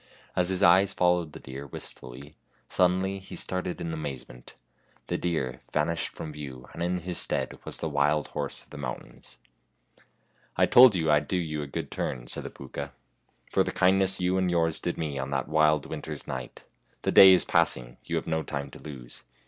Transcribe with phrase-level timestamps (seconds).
[0.35, 2.33] As his eyes followed the deer wistfully,
[2.67, 4.53] suddenly he started in ama/A'ment.
[5.05, 8.79] The deer vanished from view, and in his stead was the wild horse of the
[8.79, 9.37] mountains."
[10.57, 12.95] I told you I'd do you a good turn," said the 96 FAIRY TALES Pooka,"
[13.53, 16.63] for the kindness you and yours did me on that wild winter's night.
[17.03, 17.97] The day is passing.
[18.03, 19.23] You have no time to lose.